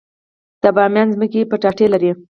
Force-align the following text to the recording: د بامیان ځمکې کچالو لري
د 0.61 0.63
بامیان 0.75 1.07
ځمکې 1.13 1.49
کچالو 1.51 1.91
لري 1.93 2.11